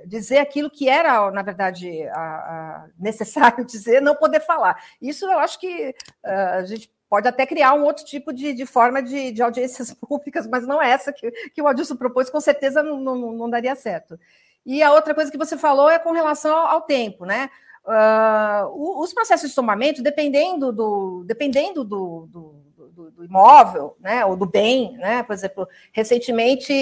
[0.00, 4.82] é, dizer aquilo que era, na verdade, a, a necessário dizer, não poder falar.
[5.00, 8.66] Isso eu acho que uh, a gente pode até criar um outro tipo de, de
[8.66, 12.40] forma de, de, audiências públicas, mas não é essa que, que o Adilson propôs, com
[12.40, 14.18] certeza não, não, não daria certo.
[14.64, 17.48] E a outra coisa que você falou é com relação ao tempo, né?
[17.84, 22.54] Uh, os processos de tombamento, dependendo do, dependendo do, do,
[22.90, 25.22] do, do, imóvel, né, ou do bem, né?
[25.22, 26.74] Por exemplo, recentemente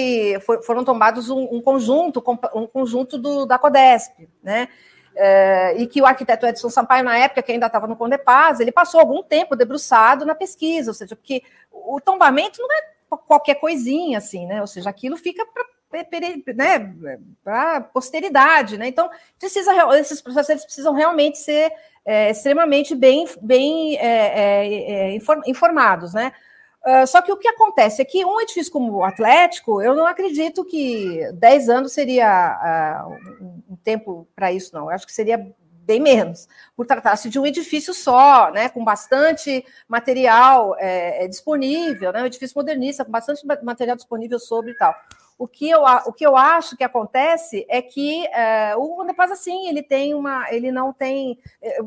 [0.63, 2.23] foram tombados um, um, conjunto,
[2.55, 4.67] um conjunto do, da Codesp, né?
[5.15, 8.71] É, e que o arquiteto Edson Sampaio, na época que ainda estava no Condepaz, ele
[8.71, 14.17] passou algum tempo debruçado na pesquisa, ou seja, porque o tombamento não é qualquer coisinha,
[14.17, 14.59] assim, né?
[14.59, 15.63] Ou seja, aquilo fica para
[16.53, 16.83] né,
[17.43, 18.87] para posteridade, né?
[18.87, 21.71] Então, precisa, esses processos precisam realmente ser
[22.03, 26.33] é, extremamente bem, bem é, é, é informados, né?
[26.85, 30.05] Uh, só que o que acontece é que um edifício como o Atlético, eu não
[30.05, 34.83] acredito que 10 anos seria uh, um tempo para isso, não.
[34.83, 35.51] Eu acho que seria
[35.85, 42.11] bem menos, por tratar-se de um edifício só, né, com bastante material é, é, disponível,
[42.11, 44.95] né, um edifício modernista, com bastante material disponível sobre e tal.
[45.37, 49.67] O que eu, o que eu acho que acontece é que é, o Condepaz, assim,
[49.67, 50.49] ele tem uma.
[50.49, 51.37] Ele não tem.
[51.61, 51.79] É,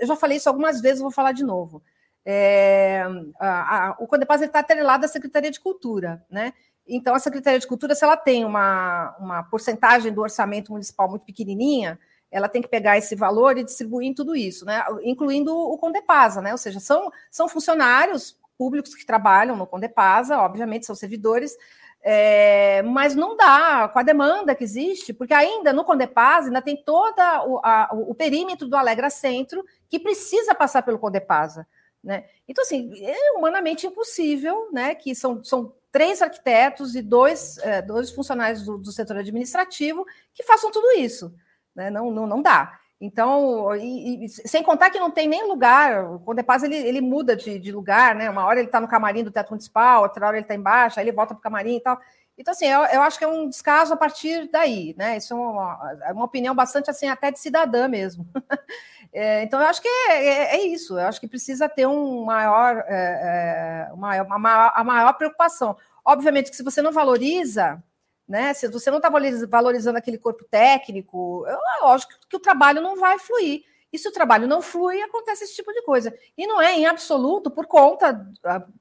[0.00, 1.80] eu já falei isso algumas vezes, vou falar de novo.
[2.28, 3.04] É,
[3.38, 6.52] a, a, o Condepaz está atrelado à Secretaria de Cultura, né?
[6.84, 11.24] Então, a Secretaria de Cultura, se ela tem uma, uma porcentagem do orçamento municipal muito
[11.24, 11.98] pequenininha,
[12.30, 14.84] ela tem que pegar esse valor e distribuir em tudo isso, né?
[15.04, 16.50] Incluindo o Condepasa, né?
[16.50, 21.56] Ou seja, são, são funcionários públicos que trabalham no Condepasa, obviamente são servidores,
[22.02, 26.76] é, mas não dá com a demanda que existe, porque ainda no Condepasa ainda tem
[26.76, 31.66] todo o, o, perímetro do Alegra Centro que precisa passar pelo Condepasa.
[32.06, 32.24] Né?
[32.46, 34.94] Então, assim, é humanamente impossível, né?
[34.94, 40.44] Que são, são três arquitetos e dois, é, dois funcionários do, do, setor administrativo que
[40.44, 41.34] façam tudo isso.
[41.74, 41.90] Né?
[41.90, 42.78] Não, não, não dá.
[43.00, 47.34] Então, e, e, sem contar que não tem nem lugar, o Condepaz ele, ele muda
[47.34, 48.30] de, de lugar, né?
[48.30, 51.04] Uma hora ele está no camarim do teto municipal, outra hora ele está embaixo, aí
[51.04, 52.00] ele volta para o camarim e tal.
[52.38, 55.16] Então, assim, eu, eu, acho que é um descaso a partir daí, né?
[55.16, 58.26] Isso é uma, é uma opinião bastante, assim, até de cidadã mesmo.
[59.16, 62.24] é, então, eu acho que é, é, é, isso, eu acho que precisa ter um
[62.24, 65.76] maior, é, é uma, uma, a maior preocupação.
[66.04, 67.82] Obviamente que se você não valoriza
[68.28, 68.52] né?
[68.54, 69.08] Se você não está
[69.48, 73.62] valorizando aquele corpo técnico, é lógico que o trabalho não vai fluir.
[73.92, 76.12] E se o trabalho não flui, acontece esse tipo de coisa.
[76.36, 78.28] E não é em absoluto por conta,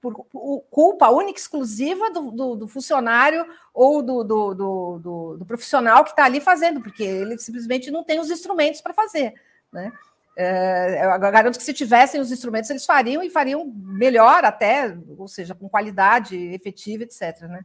[0.02, 0.26] por,
[0.72, 6.42] culpa única exclusiva do, do, do funcionário ou do, do, do profissional que está ali
[6.42, 9.36] fazendo, porque ele simplesmente não tem os instrumentos para fazer.
[9.72, 9.94] Né?
[10.38, 15.28] É, eu garanto que se tivessem os instrumentos, eles fariam e fariam melhor até, ou
[15.28, 17.42] seja, com qualidade efetiva, etc.
[17.42, 17.62] Né?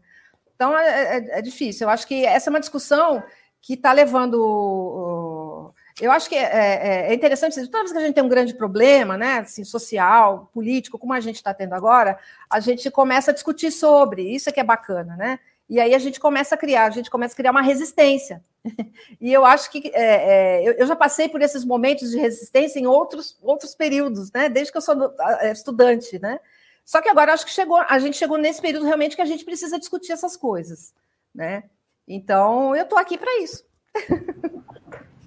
[0.54, 1.87] Então é, é, é difícil.
[1.87, 3.22] Eu acho que essa é uma discussão
[3.61, 8.14] que está levando eu acho que é, é, é interessante, toda vez que a gente
[8.14, 12.59] tem um grande problema, né, assim, social, político, como a gente está tendo agora, a
[12.59, 15.38] gente começa a discutir sobre, isso é que é bacana, né?
[15.70, 18.42] E aí a gente começa a criar, a gente começa a criar uma resistência.
[19.20, 22.80] e eu acho que é, é, eu, eu, já passei por esses momentos de resistência
[22.80, 24.48] em outros, outros períodos, né?
[24.48, 26.40] Desde que eu sou é, estudante, né?
[26.85, 29.44] Só que agora acho que chegou, a gente chegou nesse período realmente que a gente
[29.44, 30.92] precisa discutir essas coisas,
[31.33, 31.62] né?
[32.06, 33.64] Então eu estou aqui para isso.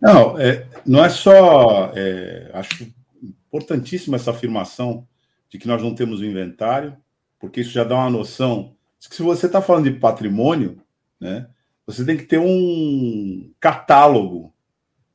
[0.02, 1.94] Não, é, não é só.
[1.96, 5.08] É, acho importantíssima essa afirmação
[5.48, 6.98] de que nós não temos o inventário,
[7.40, 8.76] porque isso já dá uma noção
[9.12, 10.82] se você está falando de patrimônio,
[11.20, 11.48] né,
[11.86, 14.54] você tem que ter um catálogo.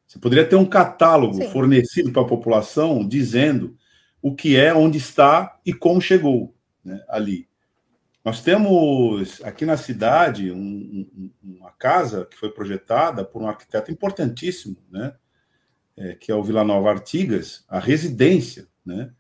[0.06, 1.50] Você poderia ter um catálogo Sim.
[1.50, 3.76] fornecido para a população dizendo
[4.20, 7.48] o que é, onde está e como chegou né, ali.
[8.24, 13.90] Nós temos aqui na cidade um, um, uma casa que foi projetada por um arquiteto
[13.90, 15.14] importantíssimo, né?
[15.96, 19.10] É, que é o Vila Nova Artigas, a residência, né?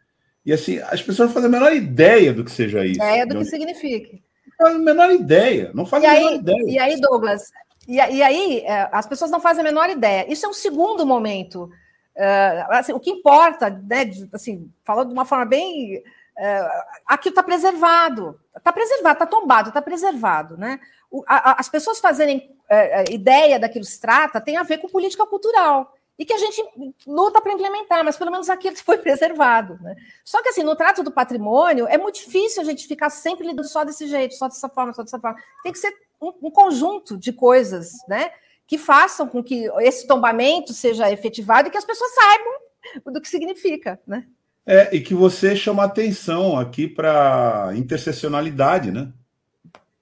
[0.44, 2.96] E assim, as pessoas não fazem a menor ideia do que seja isso.
[2.96, 4.18] Ideia do que significa.
[4.58, 6.64] Não fazem a menor ideia, não fazem a menor ideia.
[6.66, 7.50] E aí, Douglas,
[7.86, 10.30] e, e aí é, as pessoas não fazem a menor ideia.
[10.30, 11.70] Isso é um segundo momento.
[12.16, 16.02] Uh, assim, o que importa, né, assim, falando de uma forma bem
[16.38, 20.78] é, aquilo está preservado, está preservado, está tombado, está preservado, né?
[21.10, 24.88] O, a, as pessoas fazerem é, ideia daquilo que se trata tem a ver com
[24.88, 26.62] política cultural e que a gente
[27.06, 29.78] luta para implementar, mas pelo menos aquilo foi preservado.
[29.80, 29.94] Né?
[30.24, 33.68] Só que assim, no trato do patrimônio, é muito difícil a gente ficar sempre lidando
[33.68, 35.38] só desse jeito, só dessa forma, só dessa forma.
[35.62, 38.30] Tem que ser um, um conjunto de coisas, né?
[38.66, 43.28] Que façam com que esse tombamento seja efetivado e que as pessoas saibam do que
[43.28, 44.26] significa, né?
[44.66, 49.10] É, e que você chama atenção aqui para interseccionalidade, né?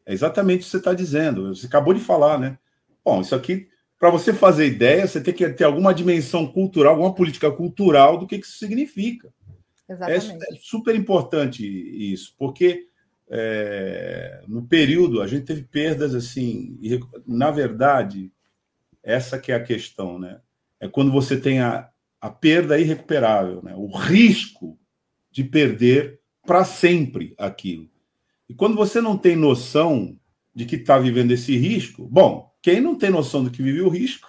[0.04, 1.54] É exatamente o que você está dizendo.
[1.54, 2.58] Você acabou de falar, né?
[3.04, 7.14] Bom, isso aqui, para você fazer ideia, você tem que ter alguma dimensão cultural, alguma
[7.14, 9.32] política cultural do que, que isso significa.
[9.88, 10.44] Exatamente.
[10.44, 12.88] É, é super importante isso, porque
[13.28, 18.30] é, no período a gente teve perdas assim, e, na verdade,
[19.02, 20.40] essa que é a questão, né?
[20.78, 21.88] É quando você tem a,
[22.20, 23.74] a perda irrecuperável, né?
[23.76, 24.78] o risco
[25.30, 27.88] de perder para sempre aquilo.
[28.48, 30.18] E quando você não tem noção
[30.54, 33.88] de que está vivendo esse risco, bom, quem não tem noção do que vive o
[33.88, 34.28] risco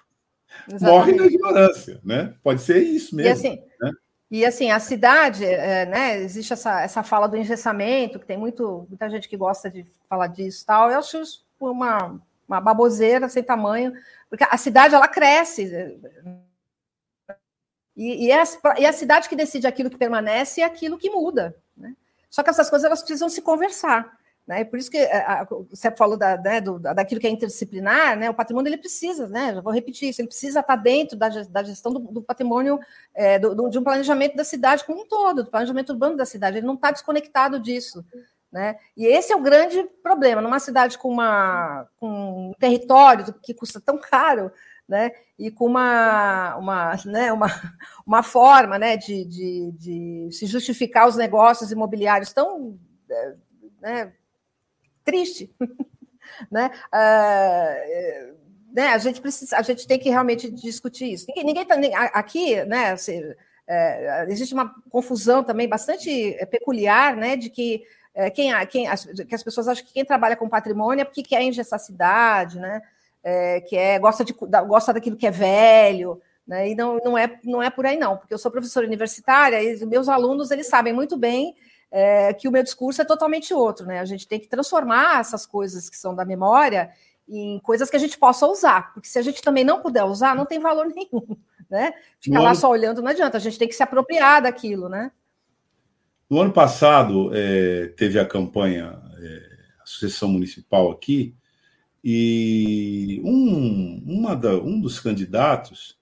[0.68, 0.92] Exatamente.
[0.92, 2.36] morre na ignorância, né?
[2.44, 3.30] Pode ser isso mesmo.
[3.30, 3.92] E assim, né?
[4.30, 6.20] e assim a cidade, é, né?
[6.22, 10.28] Existe essa, essa fala do engessamento, que tem muito, muita gente que gosta de falar
[10.28, 10.92] disso tal.
[10.92, 11.20] Eu acho
[11.60, 13.92] uma, uma baboseira sem tamanho,
[14.30, 15.98] porque a cidade ela cresce
[17.96, 18.46] e, e, é a,
[18.78, 21.58] e é a cidade que decide aquilo que permanece e aquilo que muda.
[21.76, 21.96] Né?
[22.30, 24.16] Só que essas coisas elas precisam se conversar.
[24.48, 24.64] Né?
[24.64, 28.18] Por isso que é, a, a, você falou da, né, do, daquilo que é interdisciplinar,
[28.18, 28.30] né?
[28.30, 29.54] o patrimônio ele precisa, né?
[29.54, 32.80] já vou repetir isso, ele precisa estar dentro da, da gestão do, do patrimônio,
[33.14, 36.58] é, do, de um planejamento da cidade como um todo, do planejamento urbano da cidade,
[36.58, 38.06] ele não está desconectado disso.
[38.50, 38.78] Né?
[38.96, 40.42] E esse é o grande problema.
[40.42, 44.50] Numa cidade com, uma, com um território que custa tão caro,
[44.88, 45.12] né?
[45.38, 47.48] e com uma, uma, né, uma,
[48.08, 52.80] uma forma né, de, de, de se justificar os negócios imobiliários tão
[53.12, 53.36] é,
[53.82, 54.14] né,
[55.08, 55.50] triste.
[56.52, 56.70] né?
[56.94, 58.36] Uh,
[58.74, 61.26] né, a gente precisa, a gente tem que realmente discutir isso.
[61.30, 61.76] Ninguém, ninguém tá,
[62.14, 63.24] aqui, né, assim,
[63.68, 67.84] é, existe uma confusão também bastante é, peculiar, né, de que
[68.14, 71.24] é, quem, quem as, que as pessoas acham que quem trabalha com patrimônio é porque
[71.24, 72.82] quer engessar cidade, né?
[73.28, 76.70] é, que é gosta, de, gosta daquilo que é velho, né?
[76.70, 79.86] E não, não, é, não é por aí, não, porque eu sou professora universitária e
[79.86, 81.54] meus alunos eles sabem muito bem
[81.92, 84.00] é, que o meu discurso é totalmente outro, né?
[84.00, 86.90] A gente tem que transformar essas coisas que são da memória
[87.28, 90.36] em coisas que a gente possa usar, porque se a gente também não puder usar,
[90.36, 91.38] não tem valor nenhum,
[91.70, 91.94] né?
[92.20, 95.12] Ficar lá só olhando não adianta, a gente tem que se apropriar daquilo, né?
[96.30, 101.36] No ano passado, é, teve a campanha é, Associação Municipal aqui,
[102.04, 105.98] e um, uma da, um dos candidatos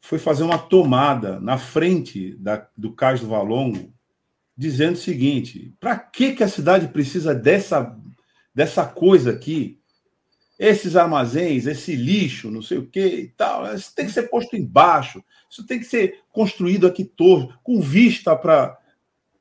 [0.00, 3.92] foi fazer uma tomada na frente da, do Cais do Valongo,
[4.56, 7.96] dizendo o seguinte: para que, que a cidade precisa dessa,
[8.54, 9.78] dessa coisa aqui?
[10.58, 14.56] esses armazéns, esse lixo, não sei o que e tal, isso tem que ser posto
[14.56, 18.78] embaixo, isso tem que ser construído aqui torto, com vista para.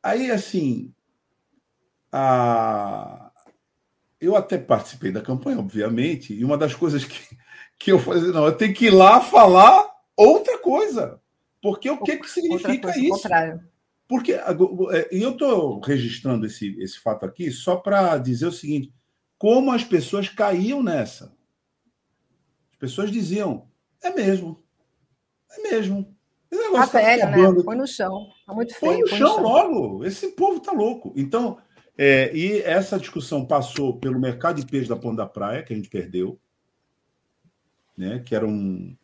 [0.04, 0.94] Aí, assim,
[2.12, 3.32] a...
[4.20, 7.38] eu até participei da campanha, obviamente, e uma das coisas que,
[7.80, 11.20] que eu falei, não, eu tenho que ir lá falar outra coisa.
[11.62, 13.28] Porque o que, que significa isso?
[14.08, 14.46] Porque é,
[15.12, 18.94] e eu estou registrando esse, esse fato aqui só para dizer o seguinte:
[19.38, 21.36] como as pessoas caíam nessa.
[22.72, 23.68] As pessoas diziam:
[24.04, 24.64] é mesmo,
[25.52, 26.16] é mesmo.
[26.52, 27.64] Esse tá velho, né?
[27.64, 28.30] Põe no chão.
[28.46, 28.92] Tá muito feio.
[28.92, 30.06] Põe no, chão, no chão logo.
[30.06, 31.14] Esse povo tá louco.
[31.16, 31.58] Então,
[31.98, 35.76] é, e essa discussão passou pelo mercado de peixe da Ponta da Praia, que a
[35.76, 36.40] gente perdeu,
[37.98, 38.22] né?
[38.26, 38.96] Que era um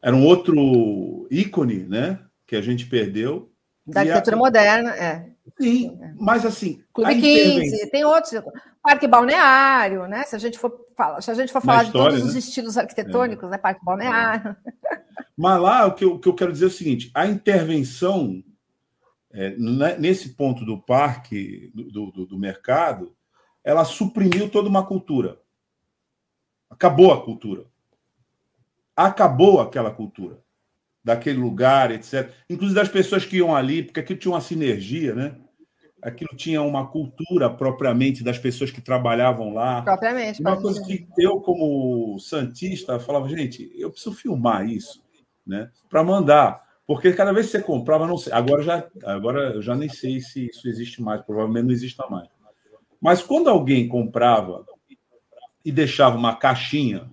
[0.00, 2.24] era um outro ícone, né?
[2.46, 3.51] Que a gente perdeu.
[3.86, 4.38] Da arquitetura a...
[4.38, 5.30] moderna, é.
[5.60, 6.14] Sim, é.
[6.18, 6.82] mas assim.
[6.92, 8.42] Clube 15, tem outros.
[8.82, 10.24] Parque Balneário, né?
[10.24, 12.40] Se a gente for falar, se a gente for falar história, de todos né?
[12.40, 13.52] os estilos arquitetônicos, é.
[13.52, 13.58] né?
[13.58, 14.56] Parque Balneário.
[15.36, 18.42] Mas lá o que, eu, o que eu quero dizer é o seguinte: a intervenção
[19.32, 19.50] é,
[19.98, 23.14] nesse ponto do parque, do, do, do mercado,
[23.64, 25.40] ela suprimiu toda uma cultura.
[26.70, 27.66] Acabou a cultura.
[28.94, 30.42] Acabou aquela cultura
[31.04, 32.30] daquele lugar, etc.
[32.48, 35.36] Inclusive das pessoas que iam ali, porque aquilo tinha uma sinergia, né?
[36.00, 39.82] Aquilo tinha uma cultura propriamente das pessoas que trabalhavam lá.
[39.82, 40.40] Propriamente.
[40.40, 45.02] Uma coisa que eu, como santista, falava, gente, eu preciso filmar isso,
[45.46, 45.70] né?
[45.88, 46.62] Para mandar.
[46.84, 50.20] Porque cada vez que você comprava, não sei, agora já, agora eu já nem sei
[50.20, 52.28] se isso existe mais, provavelmente não exista mais.
[53.00, 54.64] Mas quando alguém comprava
[55.64, 57.08] e deixava uma caixinha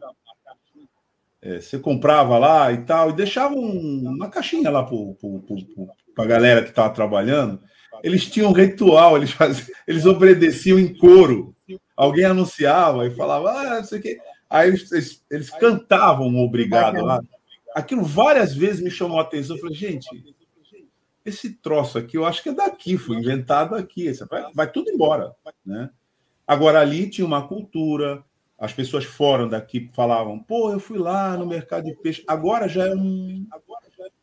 [1.41, 6.63] é, você comprava lá e tal, e deixava um, uma caixinha lá para a galera
[6.63, 7.61] que estava trabalhando.
[8.03, 11.55] Eles tinham um ritual, eles, faziam, eles obedeciam em coro.
[11.95, 14.19] Alguém anunciava e falava, ah, não sei o quê.
[14.49, 17.21] Aí eles, eles, eles cantavam obrigado lá.
[17.75, 19.55] Aquilo várias vezes me chamou a atenção.
[19.55, 20.07] Eu falei, gente,
[21.25, 24.11] esse troço aqui, eu acho que é daqui, foi inventado aqui.
[24.29, 25.33] Vai, vai tudo embora.
[25.65, 25.89] Né?
[26.47, 28.23] Agora, ali tinha uma cultura,
[28.59, 32.23] as pessoas fora daqui falavam, pô, eu fui lá no mercado de peixe.
[32.27, 33.47] Agora já é um.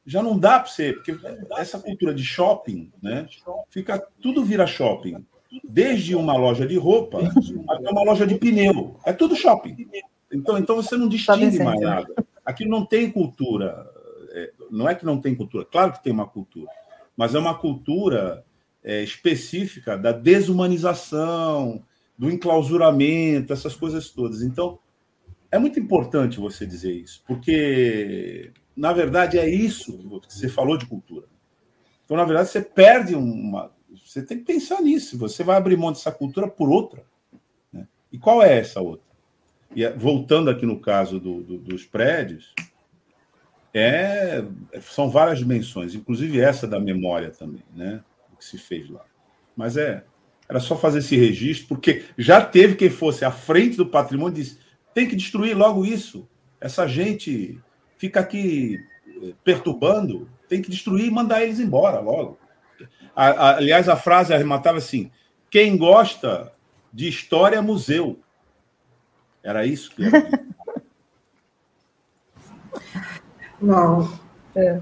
[0.04, 1.18] Já não dá para ser, porque
[1.56, 3.26] essa cultura de shopping, né?
[3.70, 5.24] Fica, tudo vira shopping.
[5.64, 7.18] Desde uma loja de roupa
[7.68, 9.00] até uma loja de pneu.
[9.04, 9.88] É tudo shopping.
[10.30, 12.06] Então, então você não distingue mais nada.
[12.44, 13.90] Aqui não tem cultura.
[14.32, 16.70] É, não é que não tem cultura, claro que tem uma cultura,
[17.16, 18.44] mas é uma cultura
[18.84, 21.82] é, específica da desumanização,
[22.18, 24.42] do enclausuramento, essas coisas todas.
[24.42, 24.78] Então,
[25.50, 30.86] é muito importante você dizer isso, porque, na verdade, é isso que você falou de
[30.86, 31.26] cultura.
[32.04, 33.72] Então, na verdade, você perde uma.
[34.04, 35.18] Você tem que pensar nisso.
[35.18, 37.04] Você vai abrir mão dessa cultura por outra.
[37.72, 37.86] Né?
[38.12, 39.06] E qual é essa outra?
[39.74, 42.54] E voltando aqui no caso do, do, dos prédios,
[43.74, 44.42] é,
[44.80, 48.02] são várias dimensões, inclusive essa da memória também, né?
[48.32, 49.04] O que se fez lá.
[49.54, 50.04] Mas é,
[50.48, 54.42] era só fazer esse registro, porque já teve quem fosse à frente do patrimônio e
[54.42, 54.58] disse:
[54.94, 56.28] tem que destruir logo isso.
[56.60, 57.60] Essa gente
[57.98, 62.38] fica aqui eh, perturbando, tem que destruir e mandar eles embora logo.
[63.14, 65.10] Aliás, a frase arrematava assim:
[65.50, 66.52] quem gosta
[66.92, 68.20] de história museu.
[69.42, 70.02] Era isso que.
[73.60, 74.08] Bom,
[74.54, 74.80] é.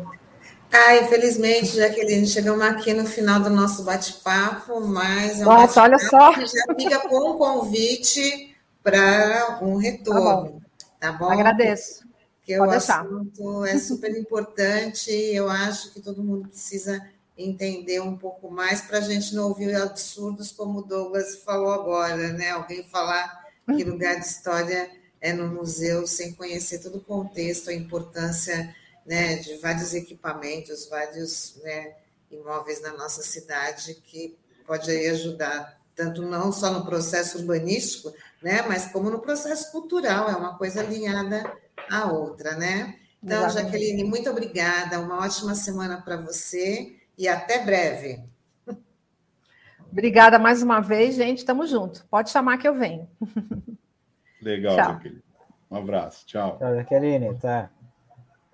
[0.76, 5.96] Ah, infelizmente, Jaqueline, chegamos aqui no final do nosso bate-papo, mas é um Nossa, olha
[6.00, 6.32] só.
[6.32, 10.20] já fica com um convite para um retorno.
[10.24, 10.60] Tá bom?
[10.98, 11.30] Tá bom?
[11.30, 12.02] Agradeço.
[12.40, 13.02] Porque Pode o deixar.
[13.02, 17.00] assunto é super importante, eu acho que todo mundo precisa
[17.38, 22.32] entender um pouco mais para a gente não ouvir absurdos como o Douglas falou agora,
[22.32, 22.50] né?
[22.50, 27.74] Alguém falar que lugar de história é no museu sem conhecer todo o contexto, a
[27.74, 28.74] importância
[29.06, 31.94] né, de vários equipamentos, vários né,
[32.30, 34.36] imóveis na nossa cidade que
[34.66, 40.36] pode ajudar, tanto não só no processo urbanístico, né, mas como no processo cultural, é
[40.36, 41.52] uma coisa alinhada
[41.90, 42.98] à outra, né?
[43.22, 43.72] Então, Exatamente.
[43.72, 48.22] Jaqueline, muito obrigada, uma ótima semana para você e até breve.
[49.90, 51.38] Obrigada mais uma vez, gente.
[51.38, 52.02] Estamos juntos.
[52.10, 53.08] Pode chamar que eu venho.
[54.42, 55.22] Legal, Jaqueline.
[55.70, 56.26] Um abraço.
[56.26, 56.58] Tchau.
[56.58, 57.38] Tchau, Jaqueline.
[57.38, 57.70] Tá.